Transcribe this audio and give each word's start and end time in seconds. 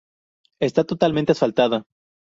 Está 0.59 0.83
totalmente 0.83 1.33
asfaltada. 1.33 1.83